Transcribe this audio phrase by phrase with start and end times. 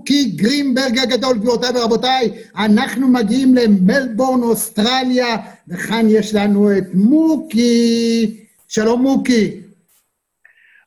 [0.00, 5.36] מוקי גרינברג הגדול, גבירותיי ורבותיי, אנחנו מגיעים למלבורן, אוסטרליה,
[5.68, 8.36] וכאן יש לנו את מוקי.
[8.68, 9.60] שלום מוקי.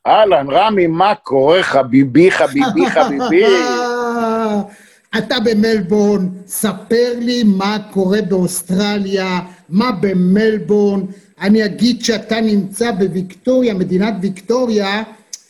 [0.06, 3.44] אהלן, רמי, מה קורה, חביבי, חביבי, חביבי?
[5.18, 11.00] אתה במלבורן, ספר לי מה קורה באוסטרליה, מה במלבורן.
[11.40, 15.02] אני אגיד שאתה נמצא בוויקטוריה, מדינת ויקטוריה,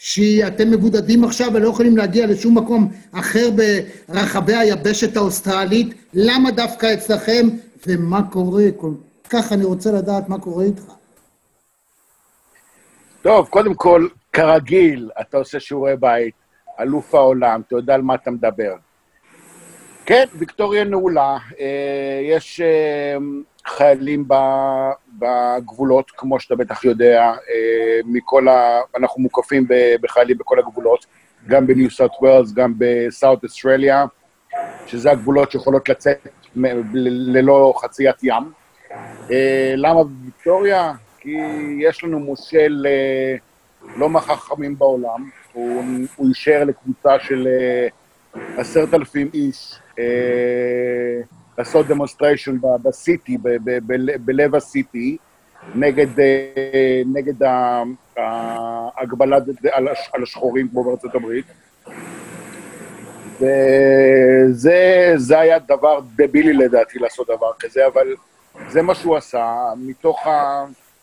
[0.07, 3.49] שאתם מבודדים עכשיו ולא יכולים להגיע לשום מקום אחר
[4.09, 5.95] ברחבי היבשת האוסטרלית.
[6.15, 7.49] למה דווקא אצלכם,
[7.87, 8.65] ומה קורה?
[8.77, 8.91] כל
[9.31, 10.83] כך אני רוצה לדעת מה קורה איתך.
[13.23, 16.35] טוב, קודם כל, כרגיל, אתה עושה שיעורי בית,
[16.81, 18.75] אלוף העולם, אתה יודע על מה אתה מדבר.
[20.07, 23.17] כן, ויקטוריה נעולה, אה, יש אה,
[23.67, 24.29] חיילים
[25.19, 28.81] בגבולות, כמו שאתה בטח יודע, אה, מכל ה...
[28.97, 29.67] אנחנו מוקפים
[30.01, 31.07] בחיילים בכל הגבולות,
[31.47, 34.05] גם בניו סאוט ווילס, גם בסאוט אסטרליה,
[34.87, 36.27] שזה הגבולות שיכולות לצאת
[36.95, 38.53] ללא חציית ים.
[39.77, 40.93] למה בוויקטוריה?
[41.19, 41.37] כי
[41.81, 42.87] יש לנו מושל
[43.97, 45.83] לא מהחכמים בעולם, הוא,
[46.17, 47.49] הוא אישר לקבוצה של
[48.57, 50.05] עשרת אלפים איש אה,
[51.59, 53.39] לעשות demonstration ב-city,
[54.25, 55.17] בלב ה-city,
[55.75, 57.43] נגד, אה, נגד
[58.17, 59.37] ההגבלה
[60.13, 61.47] על השחורים כמו בארצות הברית.
[63.41, 68.15] וזה היה דבר דבילי לדעתי לעשות דבר כזה, אבל
[68.69, 69.73] זה מה שהוא עשה.
[69.77, 70.27] מתוך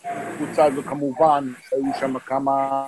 [0.03, 2.85] הקבוצה הזו כמובן, היו שם כמה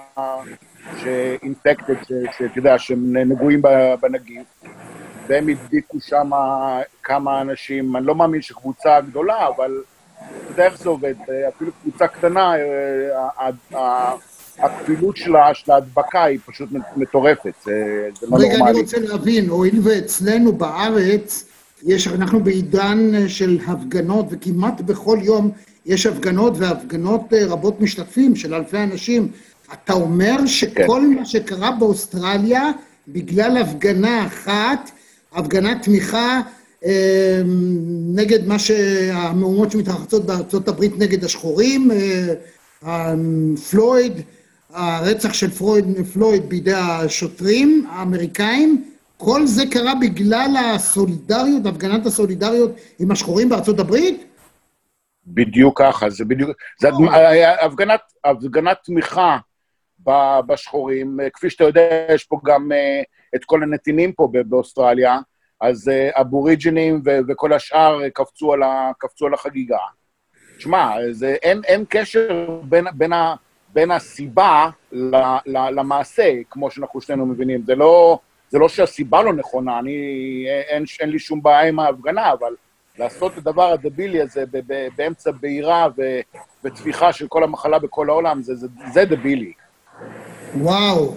[0.97, 3.61] ש-infected, שאתה יודע, שהם נגועים
[4.01, 4.47] בנגיף.
[5.27, 6.29] והם הדביקו שם
[7.03, 9.81] כמה אנשים, אני לא מאמין שקבוצה גדולה, אבל
[10.17, 11.13] אתה יודע איך זה עובד,
[11.47, 12.53] אפילו קבוצה קטנה,
[13.73, 14.19] אה,
[14.59, 18.55] הכפילות שלה, של ההדבקה היא פשוט מטורפת, זה, לא נורמלי.
[18.55, 21.45] רגע, אני רוצה להבין, הואיל ואצלנו בארץ,
[21.83, 25.51] יש, אנחנו בעידן של הפגנות, וכמעט בכל יום
[25.85, 29.27] יש הפגנות, והפגנות אה, רבות משתתפים, של אלפי אנשים.
[29.73, 31.13] אתה אומר שכל כן.
[31.15, 32.71] מה שקרה באוסטרליה,
[33.07, 34.91] בגלל הפגנה אחת,
[35.35, 36.41] הפגנת תמיכה
[36.85, 37.41] אה,
[38.15, 43.13] נגד מה שהמהומות שמתרחצות בארצות הברית נגד השחורים, אה,
[43.69, 44.21] פלויד,
[44.73, 48.83] הרצח של פלויד, פלויד בידי השוטרים האמריקאים,
[49.17, 54.25] כל זה קרה בגלל הסולידריות, הפגנת הסולידריות עם השחורים בארצות הברית?
[55.27, 56.49] בדיוק ככה, זה בדיוק,
[56.81, 56.89] זה
[57.61, 59.37] הפגנת, הפגנת תמיכה
[60.47, 62.71] בשחורים, כפי שאתה יודע, יש פה גם
[63.35, 65.19] את כל הנתינים פה באוסטרליה,
[65.61, 69.77] אז אבוריג'ינים ו- וכל השאר קפצו על, ה- קפצו על החגיגה.
[70.59, 70.91] שמע,
[71.41, 73.35] אין, אין קשר בין, בין, ה-
[73.73, 77.63] בין הסיבה ל- ל- למעשה, כמו שאנחנו שנינו מבינים.
[77.65, 79.95] זה לא, זה לא שהסיבה לא נכונה, אני,
[80.67, 82.55] אין, אין לי שום בעיה עם ההפגנה, אבל
[82.99, 86.19] לעשות את הדבר הדבילי הזה ב- ב- באמצע בעירה ו-
[86.63, 89.53] וטפיחה של כל המחלה בכל העולם, זה, זה, זה דבילי.
[90.55, 91.15] וואו.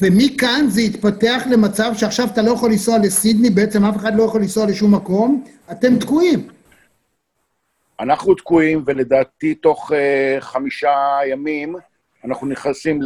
[0.00, 4.40] ומכאן זה התפתח למצב שעכשיו אתה לא יכול לנסוע לסידני, בעצם אף אחד לא יכול
[4.40, 6.48] לנסוע לשום מקום, אתם תקועים.
[8.00, 11.76] אנחנו תקועים, ולדעתי תוך uh, חמישה ימים
[12.24, 13.00] אנחנו נכנסים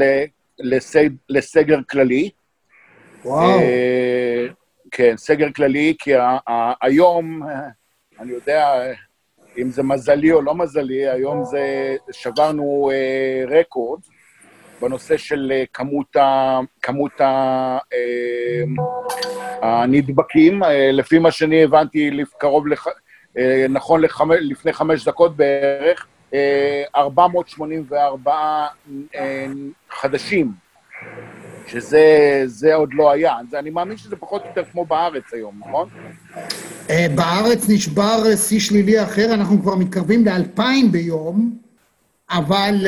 [0.58, 2.30] לסג, לסגר כללי.
[3.24, 3.58] וואו.
[3.58, 3.62] Uh,
[4.90, 6.10] כן, סגר כללי, כי
[6.82, 7.42] היום,
[8.20, 8.92] אני יודע
[9.58, 14.00] אם זה מזלי או לא מזלי, היום זה, שברנו uh, רקורד.
[14.80, 18.62] בנושא של אה, כמות, ה, כמות ה, אה,
[19.62, 20.64] הנדבקים.
[20.64, 22.86] אה, לפי מה שאני הבנתי, קרוב, לח,
[23.68, 26.06] נכון לחמ, לפני חמש דקות בערך,
[26.96, 28.66] 484
[29.90, 30.52] חדשים,
[31.66, 33.34] שזה עוד לא היה.
[33.54, 35.88] אני מאמין שזה פחות או יותר כמו בארץ היום, נכון?
[37.14, 41.58] בארץ נשבר שיא שלילי אחר, אנחנו כבר מתקרבים לאלפיים ביום,
[42.30, 42.86] אבל...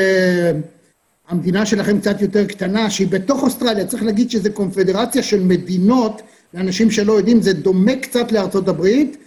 [1.31, 6.21] המדינה שלכם קצת יותר קטנה, שהיא בתוך אוסטרליה, צריך להגיד שזו קונפדרציה של מדינות,
[6.53, 9.17] לאנשים שלא יודעים, זה דומה קצת לארצות הברית,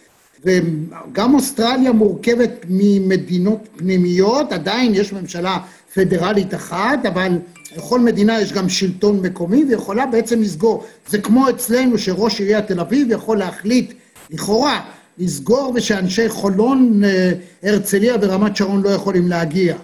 [0.45, 5.59] וגם אוסטרליה מורכבת ממדינות פנימיות, עדיין יש ממשלה
[5.95, 7.39] פדרלית אחת, אבל
[7.77, 10.85] לכל מדינה יש גם שלטון מקומי, ויכולה בעצם לסגור.
[11.09, 13.93] זה כמו אצלנו, שראש עיריית תל אביב יכול להחליט,
[14.31, 14.81] לכאורה,
[15.19, 19.77] לסגור ושאנשי חולון, אה, הרצליה ורמת שרון לא יכולים להגיע.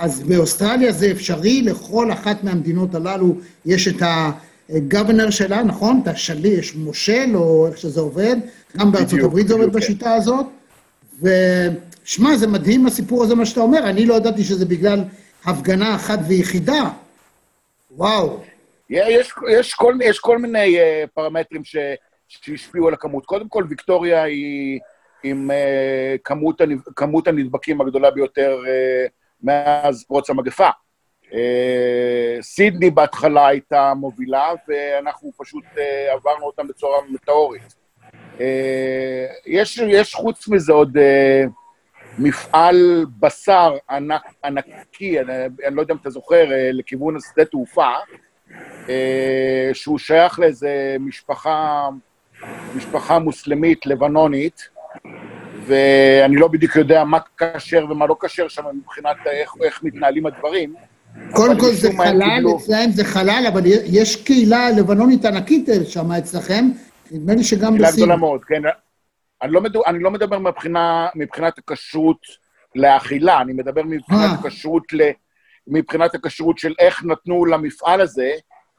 [0.00, 3.34] אז באוסטרליה זה אפשרי, לכל אחת מהמדינות הללו
[3.66, 4.02] יש את
[4.70, 6.00] הגוונר שלה, נכון?
[6.02, 8.36] את השלי, יש מושל, או איך שזה עובד,
[8.76, 9.72] גם בארצות הברית זה עובד כן.
[9.72, 10.46] בשיטה הזאת.
[11.22, 15.04] ושמע, זה מדהים הסיפור הזה, מה שאתה אומר, אני לא ידעתי שזה בגלל
[15.44, 16.90] הפגנה אחת ויחידה.
[17.90, 18.40] וואו.
[18.90, 21.76] יש, יש, כל, יש כל מיני uh, פרמטרים ש,
[22.28, 23.26] שהשפיעו על הכמות.
[23.26, 24.80] קודם כל, ויקטוריה היא
[25.22, 29.10] עם uh, כמות, הנב, כמות הנדבקים הגדולה ביותר uh,
[29.42, 30.68] מאז פרוץ המגפה.
[31.24, 31.28] Uh,
[32.40, 35.80] סידני בהתחלה הייתה מובילה, ואנחנו פשוט uh,
[36.12, 37.74] עברנו אותם בצורה מטאורית.
[38.38, 38.40] Uh,
[39.46, 40.96] יש, יש חוץ מזה עוד
[42.18, 45.32] מפעל בשר ענק, ענקי, אני,
[45.66, 47.92] אני לא יודע אם אתה זוכר, לכיוון השדה תעופה,
[48.88, 51.88] אה, שהוא שייך לאיזה משפחה,
[52.76, 54.68] משפחה מוסלמית לבנונית,
[55.66, 60.74] ואני לא בדיוק יודע מה כשר ומה לא כשר שם מבחינת איך, איך מתנהלים הדברים.
[61.32, 62.56] קודם כל זה חלל, קיבלו...
[62.56, 66.64] אצלהם זה חלל, אבל יש קהילה לבנונית ענקית שם אצלכם,
[67.10, 67.78] נדמה לי שגם בסין.
[67.78, 68.62] קהילה גדולה מאוד, כן.
[69.42, 72.20] אני לא, מדבר, אני לא מדבר מבחינה, מבחינת הכשרות
[72.74, 74.34] לאכילה, אני מדבר מבחינת אה.
[74.34, 75.00] הכשרות ל...
[75.66, 78.30] מבחינת הכשרות של איך נתנו למפעל הזה,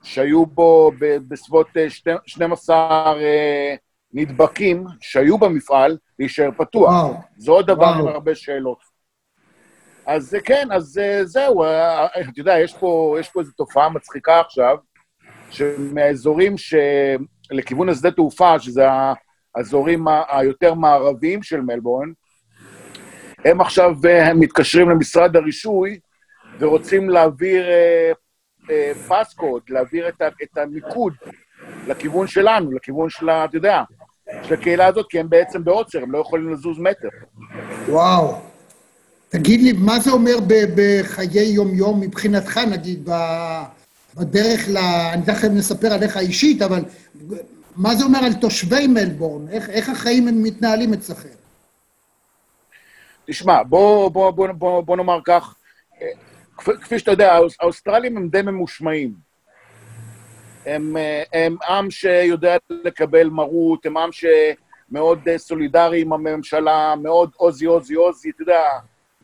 [0.03, 0.91] שהיו בו
[1.27, 1.67] בסביבות
[2.25, 3.75] 12 אה, אה,
[4.13, 6.89] נדבקים שהיו במפעל, להישאר פתוח.
[6.89, 7.13] וואו.
[7.37, 7.99] זה עוד דבר וואו.
[7.99, 8.97] עם הרבה שאלות.
[10.05, 14.77] אז אה, כן, אז זהו, אתה יודע, יש פה, יש פה איזו תופעה מצחיקה עכשיו,
[15.49, 18.87] שמהאזורים שלכיוון השדה תעופה, שזה
[19.55, 22.11] האזורים היותר מערביים של מלבורן,
[23.45, 23.95] הם עכשיו
[24.35, 25.99] מתקשרים למשרד הרישוי
[26.59, 27.65] ורוצים להעביר
[29.07, 31.13] פסקוד, להעביר את, את המיקוד
[31.87, 33.83] לכיוון שלנו, לכיוון של, אתה יודע,
[34.43, 37.07] של הקהילה הזאת, כי הם בעצם בעוצר, הם לא יכולים לזוז מטר.
[37.87, 38.35] וואו.
[39.29, 40.35] תגיד לי, מה זה אומר
[40.75, 43.09] בחיי יום-יום מבחינתך, נגיד,
[44.15, 44.77] בדרך ל...
[45.13, 46.83] אני תכף נספר עליך אישית, אבל
[47.75, 49.49] מה זה אומר על תושבי מלבורן?
[49.49, 51.29] איך, איך החיים הם מתנהלים אצלכם?
[53.25, 55.55] תשמע, בוא, בוא, בוא, בוא, בוא נאמר כך,
[56.57, 59.26] כפי שאתה יודע, האוסטרלים הם די ממושמעים.
[60.67, 67.31] הם, אה, הם עם שיודע לקבל מרות, הם עם שמאוד אה, סולידרי עם הממשלה, מאוד
[67.35, 68.63] עוזי, עוזי, עוזי, אתה יודע,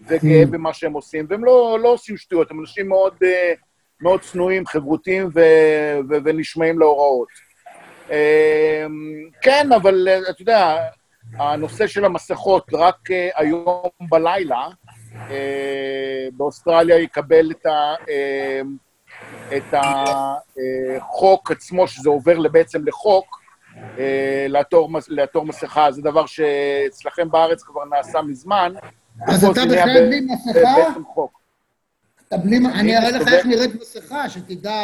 [0.07, 0.45] וגאה mm.
[0.45, 3.54] במה שהם עושים, והם לא, לא עושים שטויות, הם אנשים מאוד, אה,
[4.01, 5.40] מאוד צנועים, חברותיים ו,
[6.10, 7.28] ו, ונשמעים להוראות.
[9.42, 10.78] כן, אבל אתה יודע,
[11.38, 14.68] הנושא של המסכות, רק היום בלילה,
[16.34, 17.95] באוסטרליה יקבל את, ה,
[19.58, 23.40] את החוק עצמו, שזה עובר בעצם לחוק,
[24.00, 25.92] אה, לעטור, לעטור מסכה.
[25.92, 28.74] זה דבר שאצלכם בארץ כבר נעשה מזמן.
[29.28, 30.94] אז אתה בכלל בלי מסכה?
[32.28, 32.58] אתה בלי...
[32.58, 34.80] אני אראה לך איך נראית מסכה, שתדע...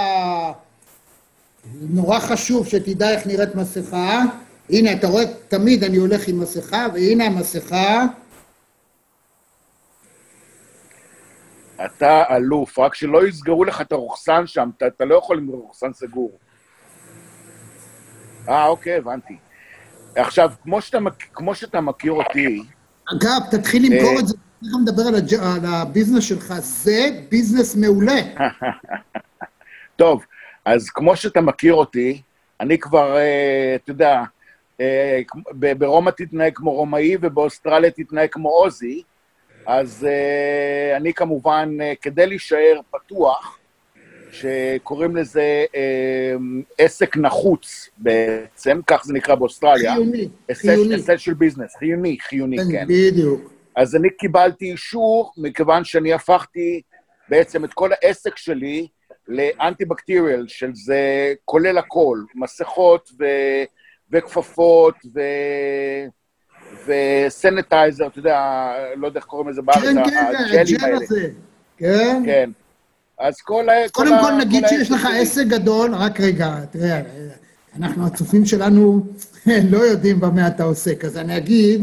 [1.82, 4.24] נורא חשוב שתדע איך נראית מסכה.
[4.70, 8.06] הנה, אתה רואה, תמיד אני הולך עם מסכה, והנה המסכה.
[11.86, 15.94] אתה אלוף, רק שלא יסגרו לך את הרוכסן שם, אתה, אתה לא יכול עם רוכסן
[15.94, 16.32] סגור.
[18.50, 19.38] אה, אוקיי, הבנתי.
[20.16, 20.98] עכשיו, כמו שאתה,
[21.34, 22.64] כמו שאתה מכיר אותי...
[23.14, 25.34] אגב, תתחיל למכור אה, את זה, תכף נדבר על, הג'...
[25.34, 28.22] על הביזנס שלך, זה ביזנס מעולה.
[29.96, 30.26] טוב,
[30.66, 32.22] אז כמו שאתה מכיר אותי,
[32.60, 34.24] אני כבר, אה, אתה יודע,
[34.82, 35.22] אה,
[35.78, 39.02] ברומא תתנהג כמו רומאי ובאוסטרליה תתנהג כמו עוזי,
[39.66, 43.60] אז uh, אני כמובן, uh, כדי להישאר פתוח,
[44.32, 45.76] שקוראים לזה uh,
[46.78, 49.94] עסק נחוץ בעצם, כך זה נקרא באוסטרליה.
[49.94, 50.96] חיוני, חיוני.
[50.96, 52.72] אסנשל ביזנס, חיוני, חיוני, כן.
[52.72, 52.86] כן.
[52.88, 53.54] בדיוק.
[53.76, 56.82] אז אני קיבלתי אישור, מכיוון שאני הפכתי
[57.30, 58.88] בעצם את כל העסק שלי
[59.28, 63.26] לאנטי-בקטריאל, של זה כולל הכל, מסכות ו...
[64.12, 65.20] וכפפות ו...
[66.86, 71.30] וסנטייזר, אתה יודע, לא יודע איך קוראים לזה בארץ, כן, כן, הג'ל הזה,
[71.78, 72.22] כן.
[72.26, 72.50] כן.
[73.20, 73.74] אז כל ה...
[73.92, 77.02] קודם כל נגיד שיש לך עסק גדול, רק רגע, תראה,
[77.76, 79.06] אנחנו, הצופים שלנו,
[79.72, 81.82] לא יודעים במה אתה עוסק, אז אני אגיד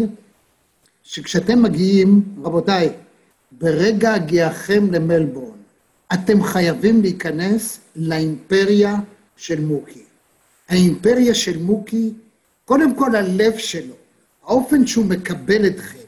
[1.03, 2.93] שכשאתם מגיעים, רבותיי,
[3.53, 5.57] ברגע הגיעכם למלבורן,
[6.13, 8.97] אתם חייבים להיכנס לאימפריה
[9.37, 10.03] של מוקי.
[10.69, 12.13] האימפריה של מוקי,
[12.65, 13.95] קודם כל הלב שלו,
[14.47, 15.99] האופן שהוא מקבל אתכם.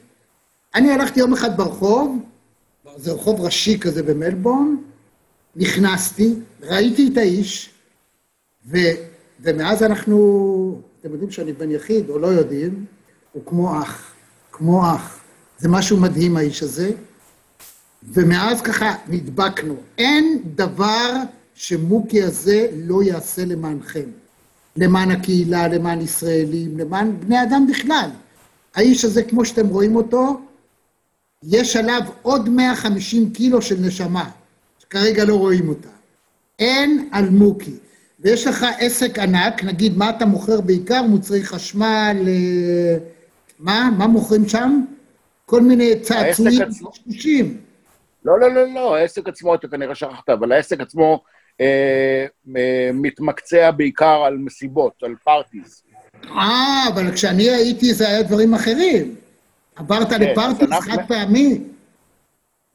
[0.75, 2.19] אני הלכתי יום אחד ברחוב,
[2.95, 4.75] זה רחוב ראשי כזה במלבורן,
[5.55, 7.69] נכנסתי, ראיתי את האיש,
[8.65, 8.77] ו,
[9.41, 12.85] ומאז אנחנו, אתם יודעים שאני בן יחיד או לא יודעים,
[13.31, 14.11] הוא כמו אח,
[14.51, 15.19] כמו אח.
[15.59, 16.91] זה משהו מדהים האיש הזה,
[18.03, 19.75] ומאז ככה נדבקנו.
[19.97, 21.13] אין דבר
[21.53, 24.09] שמוקי הזה לא יעשה למענכם.
[24.75, 28.09] למען הקהילה, למען ישראלים, למען בני אדם בכלל.
[28.79, 30.41] האיש הזה, כמו שאתם רואים אותו,
[31.43, 34.29] יש עליו עוד 150 קילו של נשמה,
[34.79, 35.89] שכרגע לא רואים אותה.
[36.59, 37.75] אין על מוקי.
[38.19, 41.01] ויש לך עסק ענק, נגיד, מה אתה מוכר בעיקר?
[41.01, 42.97] מוצרי חשמל, אה,
[43.59, 43.89] מה?
[43.97, 44.81] מה מוכרים שם?
[45.45, 46.91] כל מיני צעצועים, עצמו.
[46.91, 47.57] קשקושים.
[48.25, 51.23] לא, לא, לא, לא, העסק עצמו, אתה כנראה שכחת, אבל העסק עצמו
[51.61, 52.25] אה,
[52.57, 55.83] אה, מתמקצע בעיקר על מסיבות, על פארטיז.
[56.25, 59.15] אה, אבל כשאני הייתי זה היה דברים אחרים.
[59.75, 61.59] עברת כן, לפרטיס אז אנחנו- חד פעמי.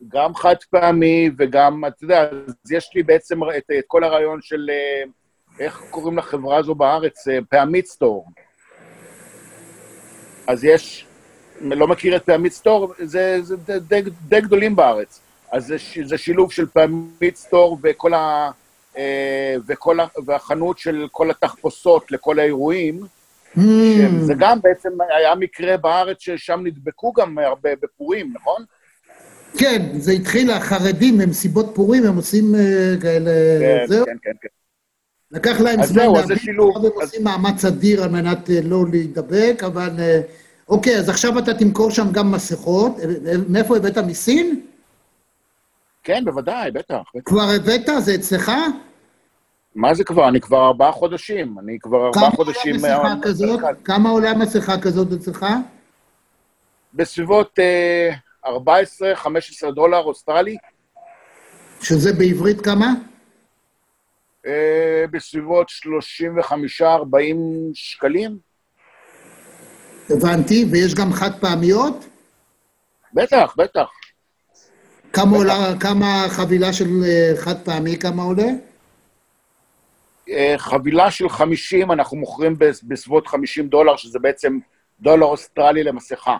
[0.08, 2.22] גם חד פעמי וגם, אתה יודע,
[2.64, 5.02] אז יש לי בעצם את, את כל הרעיון של, אה,
[5.60, 7.28] איך קוראים לחברה הזו בארץ?
[7.28, 8.26] אה, פעמית סטור.
[10.46, 11.06] אז יש,
[11.60, 15.20] לא מכיר את פעמית סטור, זה, זה די, די, די גדולים בארץ.
[15.52, 18.50] אז זה, זה שילוב של פעמית סטור וכל ה...
[18.96, 23.00] אה, וכל ה, והחנות של כל התחפושות לכל האירועים,
[23.56, 23.60] Hmm,
[24.20, 28.64] זה גם בעצם היה מקרה בארץ ששם נדבקו גם הרבה בפורים, נכון?
[29.58, 33.30] כן, זה התחיל, החרדים, הם מסיבות פורים, הם עושים אה, כאלה,
[33.60, 34.06] כן, זהו.
[34.06, 34.48] כן, כן, כן.
[35.30, 36.36] לקח להם אז זמן להבין.
[36.36, 39.90] עכשיו הם עושים מאמץ אדיר על מנת אה, לא להידבק, אבל...
[39.98, 40.20] אה,
[40.68, 42.96] אוקיי, אז עכשיו אתה תמכור שם גם מסכות.
[43.48, 43.98] מאיפה הבאת?
[43.98, 44.60] מסין?
[46.02, 46.70] כן, בוודאי.
[46.70, 47.02] בטח.
[47.24, 47.88] כבר הבאת?
[47.98, 48.52] זה אצלך?
[49.74, 50.28] מה זה כבר?
[50.28, 51.58] אני כבר ארבעה חודשים.
[51.58, 52.76] אני כבר כמה ארבעה עולה חודשים...
[52.76, 53.60] מסכה מה- כזאת?
[53.84, 55.46] כמה עולה מסכה כזאת אצלך?
[56.94, 58.10] בסביבות אה,
[58.46, 58.50] 14-15
[59.74, 60.56] דולר אוסטרלי,
[61.82, 62.86] שזה בעברית כמה?
[64.46, 65.66] אה, בסביבות
[66.80, 66.84] 35-40
[67.74, 68.38] שקלים.
[70.10, 72.04] הבנתי, ויש גם חד פעמיות?
[73.14, 73.88] בטח, בטח.
[75.12, 78.46] כמה עולה, כמה חבילה של אה, חד פעמי, כמה עולה?
[80.30, 84.58] אה, חבילה של 50, אנחנו מוכרים בס- בסביבות 50 דולר, שזה בעצם
[85.00, 86.36] דולר אוסטרלי למסכה.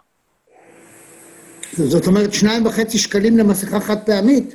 [1.72, 4.54] זאת אומרת, שניים וחצי שקלים למסכה חד פעמית?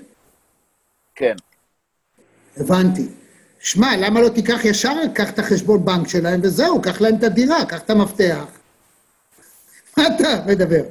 [1.15, 1.35] כן.
[2.57, 3.05] הבנתי.
[3.59, 7.65] שמע, למה לא תיקח ישר, קח את החשבון בנק שלהם וזהו, קח להם את הדירה,
[7.65, 8.45] קח את המפתח.
[9.97, 10.83] מה אתה מדבר?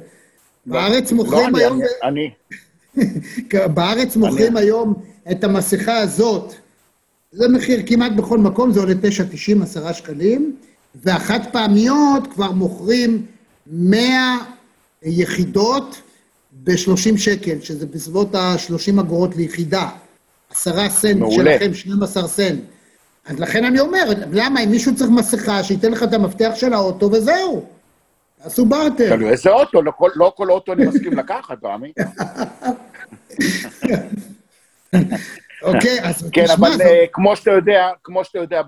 [0.65, 2.31] בארץ לא, מוכרים אני- היום, אני-
[2.97, 3.67] אני...
[3.75, 4.93] בארץ מוכרים היום
[5.31, 6.53] את המסכה הזאת.
[7.31, 10.55] זה מחיר כמעט בכל מקום, זה עולה 9.90, 10 שקלים,
[10.95, 13.25] והחד פעמיות כבר מוכרים
[13.67, 14.37] 100
[15.03, 16.01] יחידות
[16.63, 19.89] ב-30 שקל, שזה בסביבות ה-30 אגורות ליחידה.
[20.51, 21.53] 10 סנט מעולה.
[21.59, 22.59] שלכם, 12 סנט.
[23.25, 27.11] אז לכן אני אומר, למה, אם מישהו צריך מסכה, שייתן לך את המפתח של האוטו
[27.11, 27.65] וזהו.
[28.43, 29.09] תעשו בארטר.
[29.15, 31.91] תלוי איזה אוטו, לא כל- לא כל אוטו אני מסכים לקחת, רמי.
[35.63, 38.61] אוקיי, אז כן, תשמע, אבל זה- אה, כמו שאתה יודע, כמו שאתה יודע,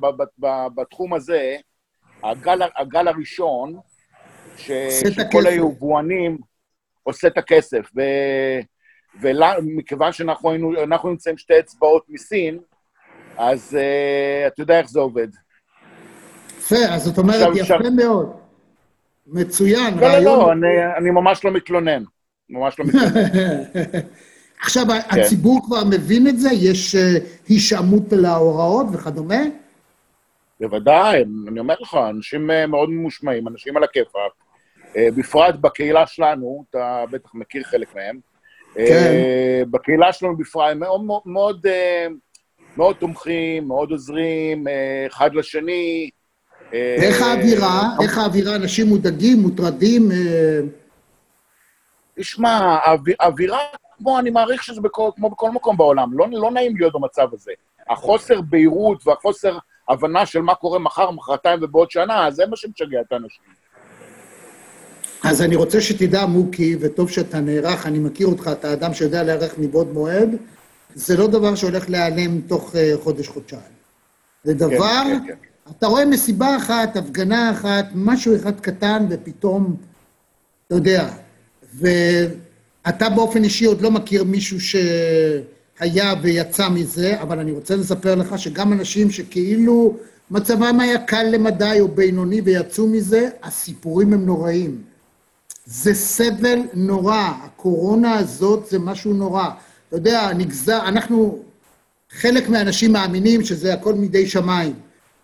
[0.75, 1.55] בתחום הזה,
[2.23, 3.79] הגל, הגל הראשון,
[4.57, 4.71] ש,
[5.15, 5.45] שכל.
[5.47, 6.37] היבואנים
[7.03, 8.01] עושה את הכסף, ו,
[9.21, 12.59] ומכיוון שאנחנו היינו, אנחנו נמצאים שתי אצבעות מסין,
[13.37, 15.27] אז uh, אתה יודע איך זה עובד.
[16.59, 18.33] יפה, אז זאת אומרת, יפה מאוד.
[19.27, 20.23] מצוין, לא, לא, רעיון.
[20.39, 20.67] לא, אני,
[20.97, 22.03] אני ממש לא מתלונן.
[22.49, 23.11] ממש לא מתלונן.
[24.61, 25.19] עכשיו, כן.
[25.21, 26.49] הציבור כבר מבין את זה?
[26.53, 27.01] יש אה,
[27.47, 29.41] הישעמות להוראות וכדומה?
[30.59, 34.31] בוודאי, אני אומר לך, אנשים אה, מאוד ממושמעים, אנשים על הכיפאק.
[34.97, 38.19] אה, בפרט בקהילה שלנו, אתה בטח מכיר חלק מהם.
[38.75, 39.13] כן.
[39.71, 41.65] בקהילה שלנו בפרט, הם מאוד, מאוד,
[42.77, 44.65] מאוד, תומכים, מאוד עוזרים,
[45.07, 46.09] אחד לשני.
[46.73, 47.81] איך האווירה?
[48.03, 48.55] איך האווירה?
[48.55, 50.09] אנשים מודאגים, מוטרדים?
[52.19, 52.49] תשמע,
[52.83, 53.59] האוויר- האווירה,
[54.01, 57.51] כמו, אני מעריך שזה בכל, כמו בכל מקום בעולם, לא, לא נעים להיות במצב הזה.
[57.89, 59.57] החוסר בהירות והחוסר
[59.89, 63.43] הבנה של מה קורה מחר, מחרתיים ובעוד שנה, זה מה שמשגע את האנשים.
[65.23, 69.57] אז אני רוצה שתדע, מוקי, וטוב שאתה נערך, אני מכיר אותך, אתה אדם שיודע להיערך
[69.57, 70.29] מבעוד מועד,
[70.95, 73.61] זה לא דבר שהולך להיעלם תוך אה, חודש-חודשיים.
[74.43, 75.33] זה דבר, כן, כן.
[75.77, 79.75] אתה רואה מסיבה אחת, הפגנה אחת, משהו אחד קטן, ופתאום,
[80.67, 81.09] אתה יודע,
[82.85, 88.39] ואתה באופן אישי עוד לא מכיר מישהו שהיה ויצא מזה, אבל אני רוצה לספר לך
[88.39, 89.97] שגם אנשים שכאילו
[90.31, 94.81] מצבם היה קל למדי או בינוני ויצאו מזה, הסיפורים הם נוראים.
[95.65, 99.49] זה סבל נורא, הקורונה הזאת זה משהו נורא.
[99.87, 101.39] אתה יודע, נגזר, אנחנו,
[102.11, 104.73] חלק מהאנשים מאמינים שזה הכל מידי שמיים.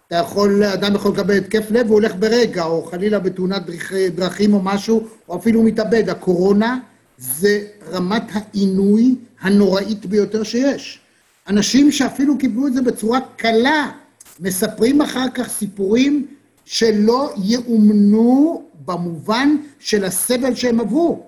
[0.08, 4.54] אתה יכול, אדם יכול לקבל התקף לב, הוא הולך ברגע, או חלילה בתאונת דרכ- דרכים
[4.54, 6.10] או משהו, או אפילו מתאבד.
[6.10, 6.80] הקורונה
[7.18, 11.00] זה רמת העינוי הנוראית ביותר שיש.
[11.48, 13.92] אנשים שאפילו קיבלו את זה בצורה קלה,
[14.40, 16.28] מספרים אחר כך סיפורים
[16.66, 21.24] שלא יאומנו במובן של הסבל שהם עברו,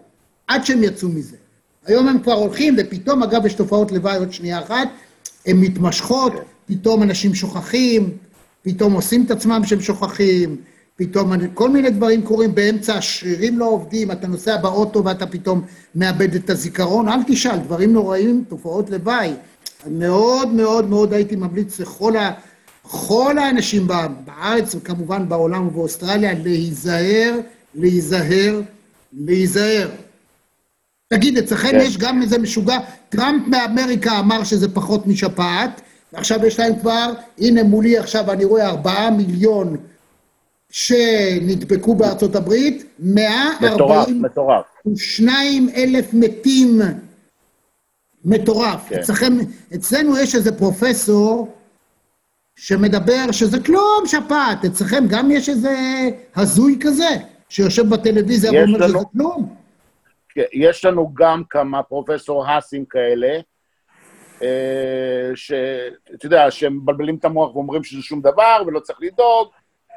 [0.48, 1.36] עד שהם יצאו מזה.
[1.86, 4.88] היום הם כבר הולכים, ופתאום, אגב, יש תופעות לוואי עוד שנייה אחת,
[5.46, 6.34] הן מתמשכות,
[6.66, 8.18] פתאום אנשים שוכחים,
[8.62, 10.56] פתאום עושים את עצמם שהם שוכחים,
[11.00, 15.62] פתאום כל מיני דברים קורים באמצע, השרירים לא עובדים, אתה נוסע באוטו ואתה פתאום
[15.96, 19.34] מאבד את הזיכרון, אל תשאל, דברים נוראים, תופעות לוואי.
[19.88, 22.32] מאוד מאוד מאוד הייתי ממליץ לכל ה...
[22.92, 23.88] כל האנשים
[24.26, 27.36] בארץ וכמובן בעולם ובאוסטרליה להיזהר,
[27.76, 28.62] להיזהר,
[29.14, 29.90] להיזהר.
[31.14, 31.80] תגיד, אצלכם כן.
[31.82, 32.78] יש גם איזה משוגע,
[33.10, 35.82] טראמפ מאמריקה אמר שזה פחות משפעת,
[36.14, 39.78] ועכשיו יש להם כבר, הנה מולי עכשיו אני רואה ארבעה מיליון
[40.72, 46.80] שנדבקו בארצות הברית, 142 אלף מתים.
[48.26, 48.90] מטורף.
[48.90, 49.00] כן.
[49.00, 49.34] אצלכם,
[49.76, 51.56] אצלנו יש איזה פרופסור
[52.56, 55.76] שמדבר שזה כלום שפעת, אצלכם גם יש איזה
[56.36, 57.10] הזוי כזה,
[57.50, 59.56] שיושב בטלוויזיה ואומר לנו, שזה כלום.
[60.30, 63.40] כן, יש לנו גם כמה פרופסור האסים כאלה,
[64.42, 69.50] אה, שאתה יודע, שהם מבלבלים את המוח ואומרים שזה שום דבר ולא צריך לדאוג,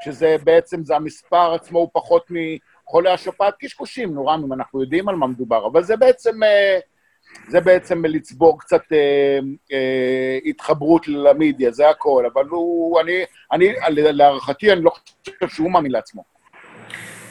[0.05, 5.09] שזה בעצם, זה המספר עצמו הוא פחות מחולי השפעת קשקושים, נו רם, אם אנחנו יודעים
[5.09, 6.79] על מה מדובר, אבל זה בעצם, אה,
[7.49, 9.39] זה בעצם לצבור קצת אה,
[9.73, 15.93] אה, התחברות למידיה, זה הכל, אבל הוא, אני, אני, להערכתי, אני לא חושב שהוא מאמין
[15.93, 16.25] לעצמו.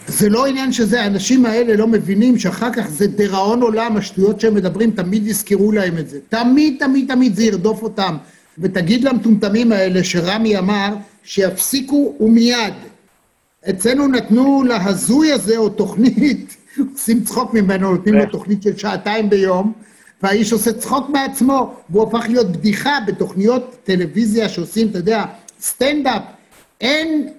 [0.07, 4.55] זה לא עניין שזה, האנשים האלה לא מבינים שאחר כך זה דיראון עולם, השטויות שהם
[4.55, 6.19] מדברים, תמיד יזכרו להם את זה.
[6.29, 8.17] תמיד, תמיד, תמיד זה ירדוף אותם.
[8.57, 12.73] ותגיד למטומטמים האלה שרמי אמר שיפסיקו ומיד.
[13.69, 16.57] אצלנו נתנו להזוי הזה, או תוכנית,
[16.93, 19.73] עושים צחוק ממנו, נותנים לו תוכנית של שעתיים ביום,
[20.23, 25.23] והאיש עושה צחוק מעצמו, והוא הפך להיות בדיחה בתוכניות טלוויזיה שעושים, אתה יודע,
[25.61, 26.21] סטנדאפ.
[26.81, 27.29] אין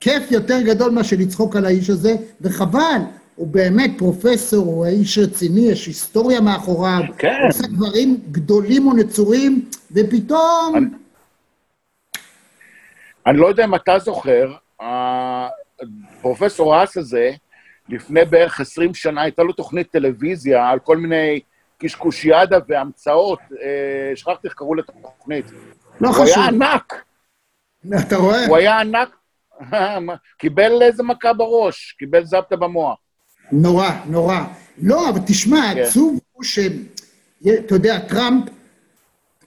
[0.00, 3.00] כיף יותר גדול מאשר לצחוק על האיש הזה, וחבל,
[3.36, 7.36] הוא באמת פרופסור, הוא איש רציני, יש היסטוריה מאחוריו, כן.
[7.40, 10.76] הוא עושה דברים גדולים ונצורים, ופתאום...
[10.76, 10.86] אני,
[13.30, 14.52] אני לא יודע אם אתה זוכר,
[16.20, 17.30] פרופסור האס הזה,
[17.88, 21.40] לפני בערך 20 שנה הייתה לו תוכנית טלוויזיה על כל מיני
[21.78, 25.44] קשקושיאדה והמצאות, אה, שכחתי איך קראו לתוכנית.
[26.00, 26.26] לא חשוב.
[26.26, 27.04] הוא היה ענק.
[28.06, 28.46] אתה רואה?
[28.46, 29.16] הוא היה ענק,
[30.38, 32.98] קיבל איזה מכה בראש, קיבל זפטה במוח.
[33.52, 34.38] נורא, נורא.
[34.82, 35.80] לא, אבל תשמע, כן.
[35.80, 36.58] עצוב הוא ש...
[37.58, 38.44] אתה יודע, טראמפ,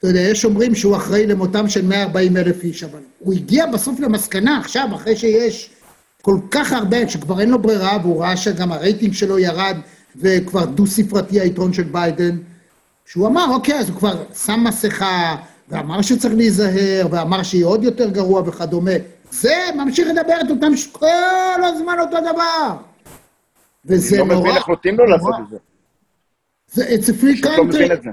[0.04, 4.00] אתה יודע, יש אומרים שהוא אחראי למותם של 140 אלף איש, אבל הוא הגיע בסוף
[4.00, 5.70] למסקנה עכשיו, אחרי שיש
[6.22, 9.78] כל כך הרבה, שכבר אין לו ברירה, והוא ראה שגם הרייטינג שלו ירד,
[10.16, 12.38] וכבר דו-ספרתי היתרון של ביידן,
[13.06, 15.36] שהוא אמר, אוקיי, אז הוא כבר שם מסכה,
[15.70, 18.92] ואמר שצריך להיזהר, ואמר שיהיה עוד יותר גרוע וכדומה.
[19.32, 22.76] זה ממשיך לדבר את אותם, כל הזמן אותו דבר.
[23.86, 24.28] וזה נורא...
[24.28, 25.58] אני לא מבין איך נותנים לו לעשות את זה.
[26.84, 28.10] It's a free לא country.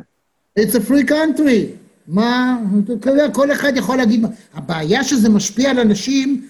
[0.58, 1.76] It's a free country.
[2.08, 2.58] מה,
[3.32, 6.48] כל אחד יכול להגיד, הבעיה שזה משפיע על אנשים,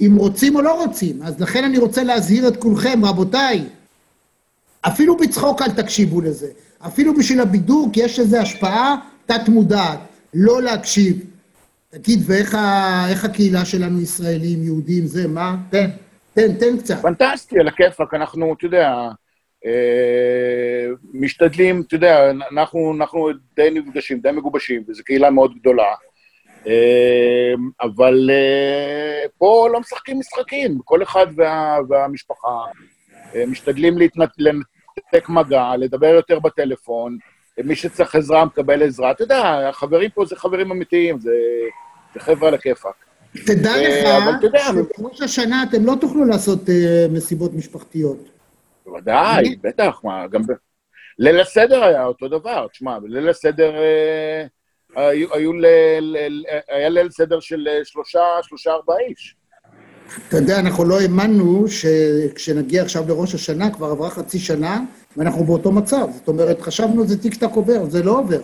[0.00, 1.22] אם רוצים או לא רוצים.
[1.22, 3.64] אז לכן אני רוצה להזהיר את כולכם, רבותיי,
[4.80, 6.46] אפילו בצחוק אל תקשיבו לזה.
[6.86, 9.98] אפילו בשביל הבידור, כי יש לזה השפעה תת-מודעת.
[10.34, 11.20] לא להקשיב.
[11.90, 15.56] תגיד, ואיך הקהילה שלנו, ישראלים, יהודים, זה, מה?
[15.70, 15.90] תן,
[16.34, 17.02] תן, תן קצת.
[17.02, 18.90] פנטסטי, על הכיפאק, אנחנו, אתה יודע,
[21.14, 25.94] משתדלים, אתה יודע, אנחנו, אנחנו די נפגשים, די מגובשים, וזו קהילה מאוד גדולה,
[26.66, 32.64] אה, אבל אה, פה לא משחקים משחקים, כל אחד וה, והמשפחה
[33.46, 37.18] משתדלים להתנת, לנתק מגע, לדבר יותר בטלפון,
[37.64, 39.10] מי שצריך עזרה מקבל עזרה.
[39.10, 41.30] אתה יודע, החברים פה זה חברים אמיתיים, זה,
[42.14, 42.94] זה חבר'ה על הכיפאק.
[43.46, 46.60] תדע לך שבראש השנה אתם לא תוכלו לעשות
[47.10, 48.37] מסיבות משפחתיות.
[48.88, 50.42] בוודאי, בטח, מה, גם...
[50.42, 50.52] ב...
[51.18, 54.46] ליל הסדר היה אותו דבר, תשמע, בליל הסדר אה,
[54.96, 55.66] היו, היו ל,
[56.00, 59.34] ל, היה ליל סדר של אה, שלושה, שלושה, ארבעה איש.
[60.28, 64.80] אתה יודע, אנחנו לא האמנו שכשנגיע עכשיו לראש השנה, כבר עברה חצי שנה,
[65.16, 66.06] ואנחנו באותו מצב.
[66.14, 68.40] זאת אומרת, חשבנו זה טיק טק עובר, זה לא עובר.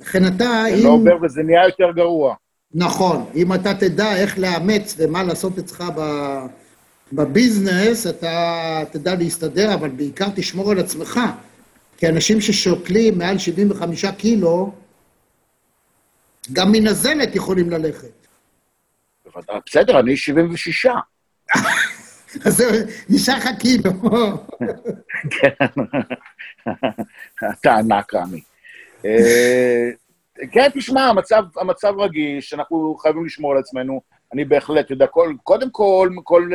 [0.00, 0.76] לכן אתה, זה אם...
[0.76, 2.34] זה לא עובר וזה נהיה יותר גרוע.
[2.74, 3.24] נכון.
[3.34, 6.00] אם אתה תדע איך לאמץ ומה לעשות אצלך ב...
[7.14, 11.20] בביזנס אתה תדע להסתדר, אבל בעיקר תשמור על עצמך.
[11.96, 14.72] כי אנשים ששוקלים מעל 75 קילו,
[16.52, 18.26] גם מנזלת יכולים ללכת.
[19.66, 20.86] בסדר, אני 76.
[22.44, 22.70] אז זהו,
[23.08, 23.90] נשאר לך קילו.
[25.30, 25.66] כן,
[27.60, 28.40] אתה ענק, רמי.
[29.04, 29.90] אה,
[30.52, 34.00] כן, תשמע, המצב, המצב רגיש, אנחנו חייבים לשמור על עצמנו.
[34.32, 35.06] אני בהחלט יודע,
[35.42, 36.50] קודם כל, כל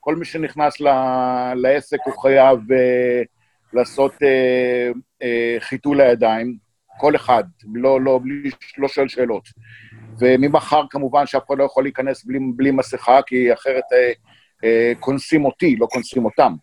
[0.00, 0.88] כל מי שנכנס ל,
[1.54, 3.26] לעסק הוא חייב uh,
[3.72, 5.24] לעשות uh, uh,
[5.60, 6.70] חיתול הידיים.
[7.00, 9.48] כל אחד, לא, לא, בלי, לא שואל שאלות.
[10.18, 14.12] וממחר כמובן שאף אחד לא יכול להיכנס בלי, בלי מסכה, כי אחרת אה,
[14.64, 16.54] אה, קונסים אותי, לא קונסים אותם.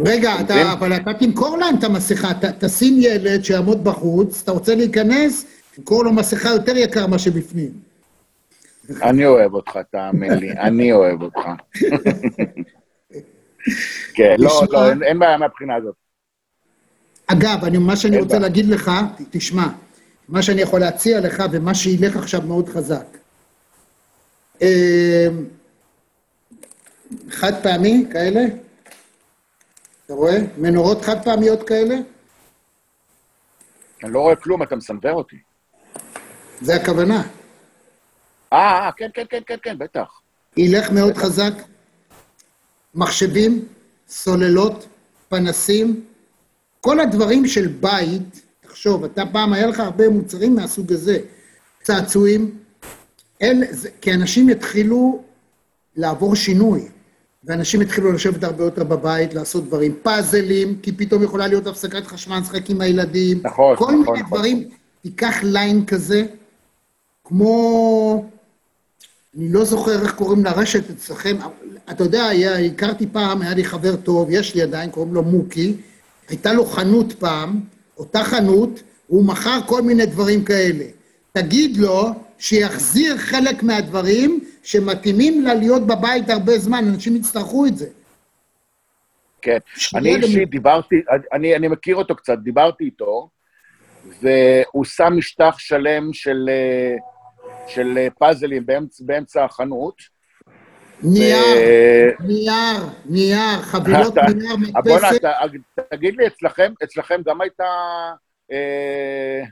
[0.00, 4.74] רגע, אתה, אבל אתה תמכור להם את המסכה, ת, תשים ילד שיעמוד בחוץ, אתה רוצה
[4.74, 7.91] להיכנס, תמכור לו מסכה יותר יקר מה שבפנים.
[9.02, 11.40] אני אוהב אותך, תאמין לי, אני אוהב אותך.
[14.14, 15.94] כן, לא, לא, אין, בעיה מהבחינה הזאת.
[17.26, 18.38] אגב, אני, מה שאני רוצה.
[18.38, 18.90] להגיד לך,
[19.30, 19.66] תשמע,
[20.28, 23.06] מה שאני יכול להציע לך ומה שילך עכשיו מאוד חזק.
[24.62, 25.26] אה,
[27.30, 28.40] חד פעמי כאלה?
[30.06, 30.38] אתה רואה?
[30.58, 31.94] מנורות חד פעמיות כאלה?
[34.04, 35.36] אני לא רואה כלום, אתה מסנוור אותי.
[36.60, 37.22] זה הכוונה.
[38.52, 40.20] אה, אה, כן, כן, כן, כן, כן, בטח.
[40.56, 41.52] ילך מאוד חזק.
[42.94, 43.64] מחשבים,
[44.08, 44.86] סוללות,
[45.28, 46.04] פנסים,
[46.80, 51.18] כל הדברים של בית, תחשוב, אתה פעם היה לך הרבה מוצרים מהסוג הזה,
[51.82, 52.58] צעצועים,
[53.42, 55.22] אל, זה, כי אנשים יתחילו
[55.96, 56.88] לעבור שינוי,
[57.44, 62.38] ואנשים יתחילו לשבת הרבה יותר בבית, לעשות דברים, פאזלים, כי פתאום יכולה להיות הפסקת חשמל,
[62.38, 64.38] לשחק עם הילדים, נכון, כל נכון, מיני נכון.
[64.38, 64.68] דברים,
[65.02, 66.22] תיקח ליין כזה,
[67.24, 68.24] כמו
[69.36, 71.36] אני לא זוכר איך קוראים לרשת אצלכם,
[71.90, 75.76] אתה יודע, היה, הכרתי פעם, היה לי חבר טוב, יש לי עדיין, קוראים לו מוקי,
[76.28, 77.60] הייתה לו חנות פעם,
[77.98, 80.84] אותה חנות, הוא מכר כל מיני דברים כאלה.
[81.32, 82.06] תגיד לו
[82.38, 87.86] שיחזיר חלק מהדברים שמתאימים לה להיות בבית הרבה זמן, אנשים יצטרכו את זה.
[89.42, 89.58] כן.
[89.94, 90.96] אני אישית דיברתי,
[91.32, 93.28] אני, אני מכיר אותו קצת, דיברתי איתו,
[94.20, 96.96] והוא שם משטח שלם של, אה,
[97.66, 99.94] של אה, פאזלים באמצ, באמצע החנות.
[101.02, 101.36] נייר,
[102.20, 105.16] ו- נייר, נייר, חבילות אתה- נייר אה, בוא'נה, מדפסת.
[105.16, 107.64] אתה- תגיד לי, אצלכם, אצלכם גם הייתה
[108.52, 109.42] אה,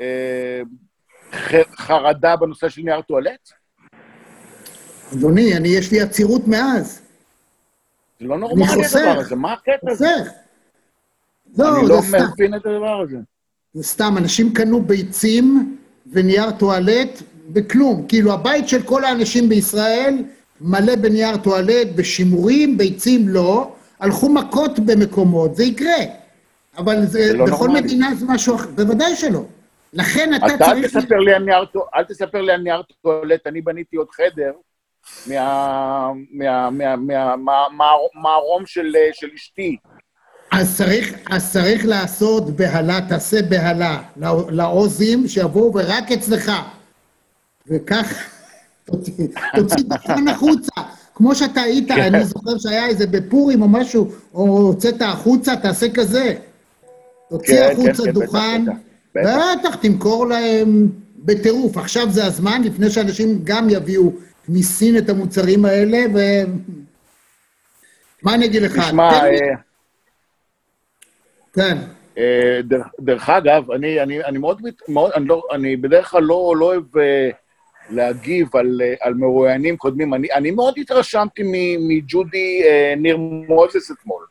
[0.00, 0.60] אה,
[1.76, 3.48] חרדה בנושא של נייר טואלט?
[5.14, 7.02] אדוני, אני, יש לי עצירות מאז.
[8.20, 8.64] זה לא נורמלי.
[8.64, 10.06] הדבר הזה, מה הקטע הזה?
[11.58, 12.18] לא, אני לא סתם.
[12.32, 13.16] מבין את הדבר הזה.
[13.74, 15.76] זה סתם, אנשים קנו ביצים
[16.12, 18.04] ונייר טואלט בכלום.
[18.08, 20.24] כאילו, הבית של כל האנשים בישראל
[20.60, 23.72] מלא בנייר טואלט, בשימורים, ביצים לא.
[24.00, 25.96] הלכו מכות במקומות, זה יקרה.
[26.78, 27.80] אבל זה, זה לא בכל נורמלי.
[27.80, 29.42] מדינה זה משהו אחר, בוודאי שלא.
[29.92, 30.96] לכן אתה, אתה אל צריך...
[30.96, 34.52] תספר לי על נייר אל תספר לי על נייר טואלט, אני בניתי עוד חדר
[35.26, 39.76] מה- מה- מה- מה- מה- מה- מהרום של של אשתי.
[40.52, 46.52] אז צריך, אז צריך לעשות בהלה, תעשה בהלה לא- לעוזים שיבואו ורק אצלך.
[47.70, 48.28] וכך
[48.84, 50.72] תוציא תוציא דוכן החוצה.
[51.14, 52.14] כמו שאתה היית, כן.
[52.14, 56.34] אני זוכר שהיה איזה בפורים או משהו, או הוצאת החוצה, תעשה כזה.
[57.30, 58.64] תוציא כן, החוצה כן, כן, דוכן,
[59.14, 61.76] בטח, תמכור להם בטירוף.
[61.76, 64.12] עכשיו זה הזמן, לפני שאנשים גם יביאו
[64.48, 66.18] מסין את המוצרים האלה, ו...
[68.22, 68.78] מה אני אגיד לך?
[68.78, 69.38] תשמע, אה,
[71.52, 71.78] כן.
[72.18, 72.60] אה,
[73.00, 73.96] דרך- אגב, אני,
[74.38, 77.30] מאוד, אני, לא, אני בדרך כלל לא, לא אוהב אה,
[77.90, 80.14] להגיב על, אה, על מרואיינים קודמים.
[80.14, 81.42] אני, אני מאוד התרשמתי
[81.88, 84.22] מג'ודי אה, ניר מוזס אתמול.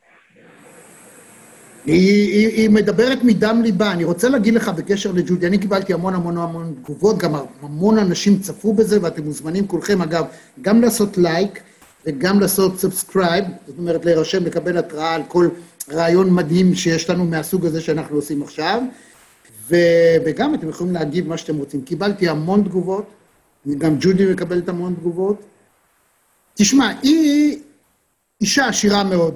[1.85, 3.91] היא, היא, היא מדברת מדם ליבה.
[3.91, 8.39] אני רוצה להגיד לך בקשר לג'ודי, אני קיבלתי המון המון המון תגובות, גם המון אנשים
[8.39, 10.25] צפו בזה, ואתם מוזמנים כולכם, אגב,
[10.61, 11.61] גם לעשות לייק
[12.05, 15.49] וגם לעשות subscribe, זאת אומרת להירשם, לקבל התראה על כל
[15.91, 18.81] רעיון מדהים שיש לנו מהסוג הזה שאנחנו עושים עכשיו,
[19.69, 19.75] ו,
[20.25, 21.81] וגם אתם יכולים להגיב מה שאתם רוצים.
[21.81, 23.05] קיבלתי המון תגובות,
[23.67, 25.41] גם ג'ודי מקבלת המון תגובות.
[26.53, 27.59] תשמע, היא
[28.41, 29.35] אישה עשירה מאוד.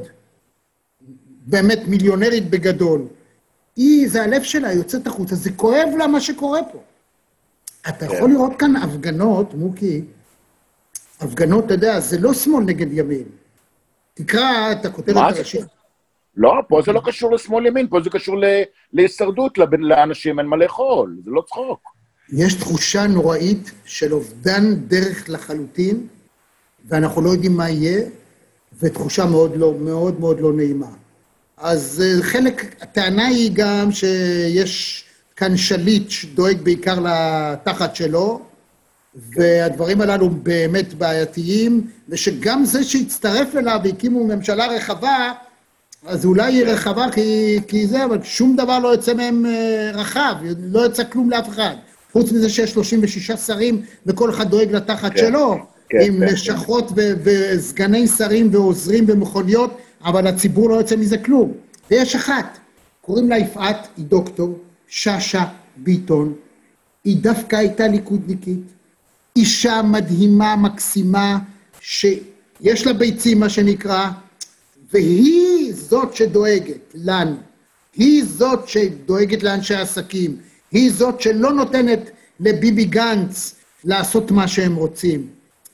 [1.45, 3.01] באמת מיליונרית בגדול.
[3.75, 6.83] היא, זה הלב שלה, יוצאת החוצה, זה כואב לה מה שקורה פה.
[7.89, 8.15] אתה כן.
[8.15, 10.01] יכול לראות כאן הפגנות, מוקי,
[11.19, 13.23] הפגנות, אתה יודע, זה לא שמאל נגד ימין.
[14.13, 15.17] תקרא את הכותרת?
[15.17, 15.65] הראשית.
[16.35, 18.35] לא, פה זה לא קשור לשמאל ימין, פה זה קשור
[18.93, 21.93] להישרדות, לאנשים אין מה לאכול, זה לא צחוק.
[22.29, 26.07] יש תחושה נוראית של אובדן דרך לחלוטין,
[26.85, 28.01] ואנחנו לא יודעים מה יהיה,
[28.79, 30.87] ותחושה מאוד לא, מאוד מאוד לא נעימה.
[31.57, 35.05] אז אה, חלק, הטענה היא גם שיש
[35.35, 38.41] כאן שליט שדואג בעיקר לתחת שלו,
[39.15, 45.31] והדברים הללו באמת בעייתיים, ושגם זה שהצטרף אליו והקימו ממשלה רחבה,
[46.05, 50.35] אז אולי היא רחבה כי, כי זה, אבל שום דבר לא יוצא מהם אה, רחב,
[50.57, 51.75] לא יוצא כלום לאף אחד.
[52.13, 55.57] חוץ מזה שיש 36 שרים וכל אחד דואג לתחת כן, שלו,
[55.89, 61.53] כן, עם כן, לשכות ו- וסגני שרים ועוזרים ומכוניות, אבל הציבור לא יוצא מזה כלום.
[61.91, 62.57] ויש אחת,
[63.01, 65.43] קוראים לה יפעת, היא דוקטור, שאשא
[65.77, 66.33] ביטון,
[67.03, 68.63] היא דווקא הייתה ליכודניקית,
[69.35, 71.39] אישה מדהימה, מקסימה,
[71.79, 74.09] שיש לה ביצים, מה שנקרא,
[74.93, 77.35] והיא זאת שדואגת לנו.
[77.95, 80.37] היא זאת שדואגת לאנשי העסקים.
[80.73, 81.99] היא זאת שלא נותנת
[82.39, 85.27] לביבי גנץ לעשות מה שהם רוצים.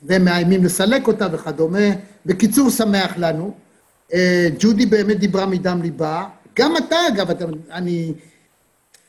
[0.04, 1.88] והם מאיימים לסלק אותה וכדומה.
[2.26, 3.54] בקיצור, שמח לנו.
[4.14, 6.26] אה, ג'ודי באמת דיברה מדם ליבה.
[6.58, 8.14] גם אתה, אגב, אתה, אני...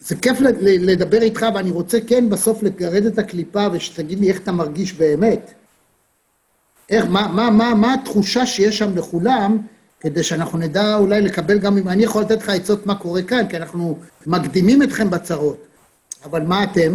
[0.00, 4.53] זה כיף לדבר איתך, ואני רוצה כן בסוף לגרד את הקליפה ושתגיד לי איך אתה
[4.53, 5.55] מרגיש באמת.
[6.90, 9.59] איך, מה, מה, מה, מה התחושה שיש שם לכולם,
[10.00, 13.48] כדי שאנחנו נדע אולי לקבל גם, אם אני יכול לתת לך עצות מה קורה כאן,
[13.48, 15.69] כי אנחנו מקדימים אתכם בצרות.
[16.24, 16.90] אבל מה אתם?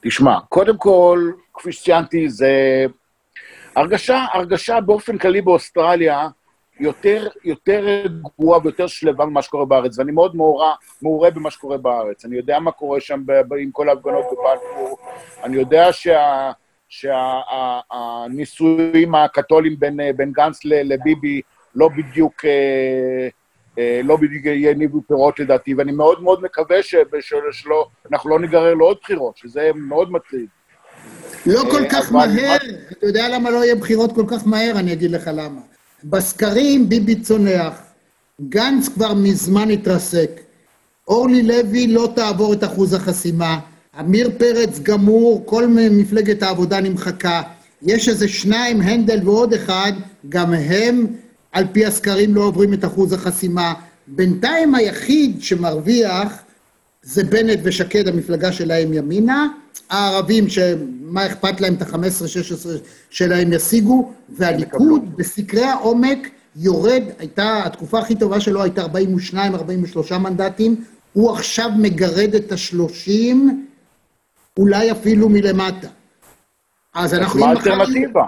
[0.00, 2.84] תשמע, קודם כל, כפי שציינתי, זה
[3.76, 6.28] הרגשה, הרגשה באופן כללי באוסטרליה
[6.80, 12.24] יותר, יותר רגועה ויותר שלווה ממה שקורה בארץ, ואני מאוד מעורה, מעורה במה שקורה בארץ.
[12.24, 14.98] אני יודע מה קורה שם ב, ב, עם כל ההפגנות בבלפור,
[15.42, 15.88] אני יודע
[16.88, 21.40] שהנישואים שה, הקתולים בין, בין גנץ לביבי
[21.74, 22.44] לא בדיוק...
[22.44, 23.28] אה,
[23.78, 29.70] לא בדיוק יניבו פירות לדעתי, ואני מאוד מאוד מקווה שאנחנו לא ניגרר לעוד בחירות, שזה
[29.74, 30.46] מאוד מטריד.
[31.46, 32.56] לא כל כך מהר,
[32.92, 34.72] אתה יודע למה לא יהיה בחירות כל כך מהר?
[34.76, 35.60] אני אגיד לך למה.
[36.04, 37.82] בסקרים ביבי צונח,
[38.48, 40.30] גנץ כבר מזמן התרסק,
[41.08, 43.58] אורלי לוי לא תעבור את אחוז החסימה,
[43.98, 47.42] עמיר פרץ גמור, כל מפלגת העבודה נמחקה,
[47.82, 49.92] יש איזה שניים, הנדל ועוד אחד,
[50.28, 51.06] גם הם
[51.52, 53.74] על פי הסקרים לא עוברים את אחוז החסימה.
[54.06, 56.42] בינתיים היחיד שמרוויח
[57.02, 59.48] זה בנט ושקד, המפלגה שלהם ימינה,
[59.90, 62.66] הערבים, שמה אכפת להם את ה-15-16
[63.10, 68.84] שלהם ישיגו, והליכוד בסקרי העומק יורד, הייתה, התקופה הכי טובה שלו הייתה
[70.10, 73.36] 42-43 מנדטים, הוא עכשיו מגרד את ה-30,
[74.56, 75.88] אולי אפילו מלמטה.
[76.94, 77.40] אז אנחנו...
[77.40, 78.26] מה האלטרנטיבה?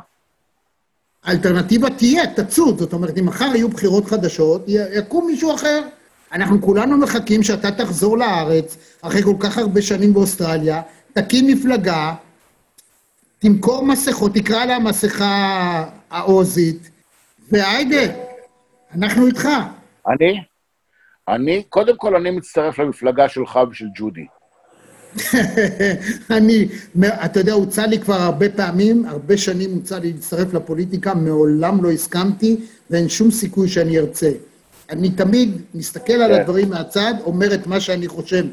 [1.25, 5.83] האלטרנטיבה תהיה, תצוד, זאת אומרת, אם מחר יהיו בחירות חדשות, יקום מישהו אחר.
[6.33, 10.83] אנחנו כולנו מחכים שאתה תחזור לארץ, אחרי כל כך הרבה שנים באוסטרליה,
[11.13, 12.15] תקים מפלגה,
[13.39, 16.91] תמכור מסכות, תקרא לה מסכה העוזית,
[17.53, 18.15] והיידה,
[18.95, 19.49] אנחנו איתך.
[20.09, 20.41] אני?
[21.29, 21.63] אני?
[21.69, 24.27] קודם כל אני מצטרף למפלגה שלך ושל ג'ודי.
[26.37, 26.69] אני,
[27.05, 31.91] אתה יודע, הוצע לי כבר הרבה פעמים, הרבה שנים הוצע לי להצטרף לפוליטיקה, מעולם לא
[31.91, 32.57] הסכמתי,
[32.91, 34.31] ואין שום סיכוי שאני ארצה.
[34.91, 36.41] אני תמיד מסתכל על כן.
[36.41, 38.45] הדברים מהצד, אומר את מה שאני חושב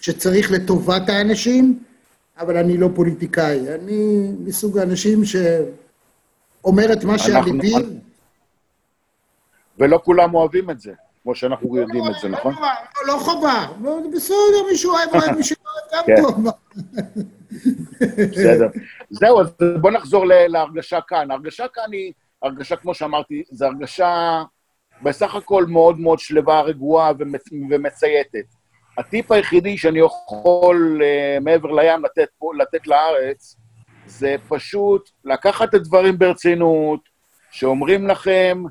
[0.00, 1.78] שצריך לטובת האנשים,
[2.38, 3.74] אבל אני לא פוליטיקאי.
[3.74, 7.74] אני מסוג האנשים שאומר את מה שעל ליבי.
[9.78, 12.54] ולא כולם אוהבים את זה, כמו שאנחנו לא, יודעים את זה, נכון?
[12.54, 13.66] לא, לא חובה,
[14.14, 16.16] בסדר, מישהו אוהב, אוהב, מישהו אוהב גם כן.
[16.22, 16.44] טוב.
[18.16, 18.68] בסדר.
[19.10, 21.30] זהו, אז בוא נחזור להרגשה כאן.
[21.30, 24.42] ההרגשה כאן היא, הרגשה, כמו שאמרתי, זו הרגשה
[25.02, 27.12] בסך הכל מאוד מאוד שלווה, רגועה
[27.70, 28.44] ומצייתת.
[28.98, 33.56] הטיפ היחידי שאני יכול uh, מעבר לים לתת, לתת לארץ,
[34.06, 37.00] זה פשוט לקחת את הדברים ברצינות,
[37.50, 38.62] שאומרים לכם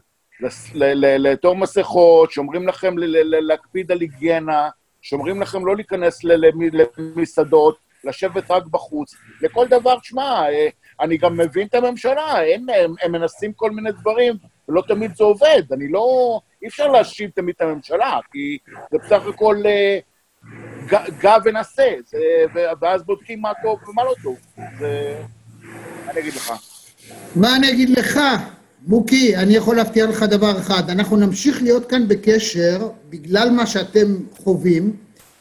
[0.95, 2.95] לאטור מסכות, שאומרים לכם
[3.47, 4.69] להקפיד על היגיינה,
[5.01, 6.19] שאומרים לכם לא להיכנס
[6.97, 9.15] למסעדות, לשבת רק בחוץ.
[9.41, 10.67] לכל דבר, תשמע, אה,
[11.01, 14.33] אני גם מבין את הממשלה, הם, הם, הם מנסים כל מיני דברים,
[14.69, 15.63] ולא תמיד זה עובד.
[15.71, 16.39] אני לא...
[16.61, 18.57] אי אפשר להאשים תמיד את הממשלה, כי
[18.91, 19.99] זה בסך הכל אה,
[21.19, 21.93] גע ונעשה,
[22.81, 24.37] ואז בודקים מה טוב ומה לא טוב.
[24.79, 25.21] זה...
[26.09, 26.53] אני אגיד לך?
[27.35, 28.19] מה אני אגיד לך?
[28.89, 34.15] מוקי, אני יכול להבטיח לך דבר אחד, אנחנו נמשיך להיות כאן בקשר בגלל מה שאתם
[34.37, 34.93] חווים,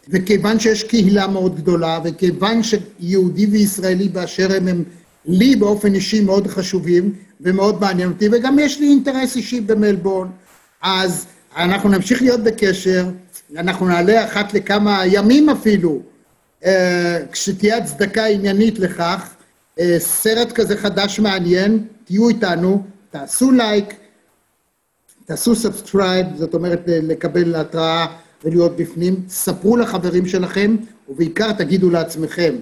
[0.08, 4.84] וכיוון שיש קהילה מאוד גדולה, וכיוון שיהודי וישראלי באשר הם, הם
[5.24, 10.28] לי באופן אישי מאוד חשובים ומאוד מעניין אותי, וגם יש לי אינטרס אישי במלבורן,
[10.82, 13.06] אז אנחנו נמשיך להיות בקשר,
[13.56, 16.00] אנחנו נעלה אחת לכמה ימים אפילו,
[16.64, 19.28] אה, כשתהיה הצדקה עניינית לכך,
[19.80, 23.94] אה, סרט כזה חדש מעניין, תהיו איתנו, תעשו לייק,
[25.24, 28.06] תעשו subscribe, זאת אומרת לקבל התראה
[28.44, 30.76] ולהיות בפנים, ספרו לחברים שלכם,
[31.08, 32.54] ובעיקר תגידו לעצמכם,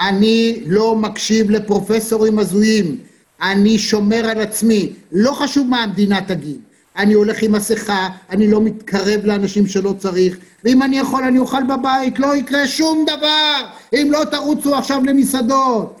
[0.00, 2.98] אני לא מקשיב לפרופסורים הזויים,
[3.42, 6.60] אני שומר על עצמי, לא חשוב מה המדינה תגיד,
[6.96, 11.62] אני הולך עם מסכה, אני לא מתקרב לאנשים שלא צריך, ואם אני יכול אני אוכל
[11.62, 16.00] בבית, לא יקרה שום דבר אם לא תרוצו עכשיו למסעדות,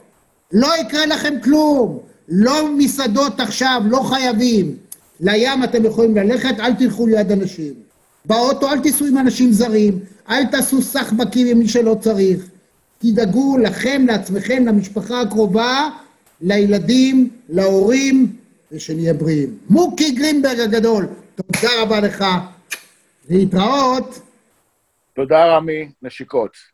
[0.52, 4.76] לא יקרה לכם כלום, לא מסעדות עכשיו, לא חייבים.
[5.20, 7.74] לים אתם יכולים ללכת, אל תלכו ליד אנשים.
[8.24, 12.48] באוטו אל תיסעו עם אנשים זרים, אל תעשו סחבקים עם מי שלא צריך.
[12.98, 15.90] תדאגו לכם, לעצמכם, למשפחה הקרובה,
[16.40, 18.36] לילדים, להורים,
[18.72, 19.58] ושנהיה בריאים.
[19.70, 22.24] מוקי גרינברג הגדול, תודה רבה לך.
[23.30, 24.20] להתראות.
[25.14, 26.73] תודה רמי, נשיקות.